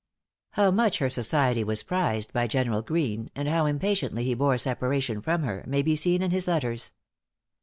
How 0.53 0.71
much 0.71 0.97
her 0.97 1.11
society 1.11 1.63
was 1.63 1.83
prized 1.83 2.33
by 2.33 2.47
General 2.47 2.81
Greene, 2.81 3.29
and 3.35 3.47
how 3.47 3.67
impatiently 3.67 4.23
he 4.23 4.33
bore 4.33 4.57
separation 4.57 5.21
from 5.21 5.43
her, 5.43 5.63
may 5.67 5.83
be 5.83 5.95
seen 5.95 6.23
in 6.23 6.31
his 6.31 6.47
letters. 6.47 6.91